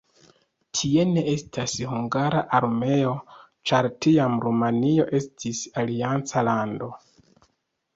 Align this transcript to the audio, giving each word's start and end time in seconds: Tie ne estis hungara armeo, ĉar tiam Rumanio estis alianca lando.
Tie 0.77 1.03
ne 1.09 1.23
estis 1.33 1.75
hungara 1.91 2.41
armeo, 2.61 3.13
ĉar 3.73 3.91
tiam 4.07 4.41
Rumanio 4.49 5.09
estis 5.23 5.65
alianca 5.87 6.49
lando. 6.53 6.95